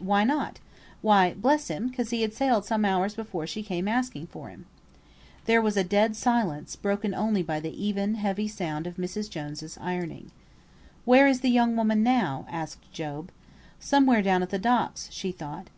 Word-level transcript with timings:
"Why 0.00 0.24
not?" 0.24 0.58
"Why, 1.02 1.34
bless 1.34 1.70
you, 1.70 1.92
'cause 1.94 2.10
he 2.10 2.22
had 2.22 2.32
sailed 2.34 2.64
some 2.64 2.84
hours 2.84 3.14
before 3.14 3.46
she 3.46 3.62
came 3.62 3.86
asking 3.86 4.26
for 4.26 4.48
him." 4.48 4.66
There 5.44 5.62
was 5.62 5.76
a 5.76 5.84
dead 5.84 6.16
silence, 6.16 6.74
broken 6.74 7.14
only 7.14 7.44
by 7.44 7.60
the 7.60 7.70
even, 7.80 8.16
heavy 8.16 8.48
sound 8.48 8.88
of 8.88 8.96
Mrs. 8.96 9.30
Jones's 9.30 9.78
ironing. 9.80 10.32
"Where 11.04 11.28
is 11.28 11.42
the 11.42 11.48
young 11.50 11.76
woman 11.76 12.02
now?" 12.02 12.44
asked 12.50 12.90
Job. 12.92 13.30
"Somewhere 13.78 14.20
down 14.20 14.42
at 14.42 14.50
the 14.50 14.58
docks," 14.58 15.10
she 15.12 15.30
thought. 15.30 15.68